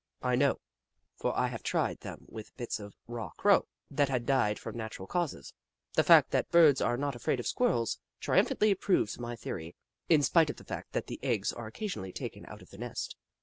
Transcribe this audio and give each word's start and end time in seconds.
I 0.23 0.35
know, 0.35 0.59
for 1.15 1.37
I 1.37 1.45
have 1.49 1.61
tried 1.61 1.99
them 1.99 2.25
with 2.27 2.57
bits 2.57 2.79
of 2.79 2.93
a 2.93 2.95
raw 3.13 3.29
Crow, 3.37 3.67
that 3.91 4.09
had 4.09 4.25
died 4.25 4.57
from 4.57 4.75
natural 4.75 5.07
causes. 5.07 5.53
The 5.93 6.01
fact 6.03 6.31
that 6.31 6.49
Birds 6.49 6.81
are 6.81 6.97
not 6.97 7.15
afraid 7.15 7.39
of 7.39 7.45
Squirrels 7.45 7.99
triumphantly 8.19 8.73
proves 8.73 9.19
my 9.19 9.35
theory, 9.35 9.75
in 10.09 10.23
spite 10.23 10.49
of 10.49 10.55
the 10.55 10.63
fact 10.65 10.93
that 10.93 11.05
the 11.05 11.19
eggs 11.21 11.53
are 11.53 11.67
occasionally 11.67 12.11
taken 12.13 12.47
out 12.47 12.63
of 12.63 12.71
the 12.71 12.79
nest. 12.79 13.15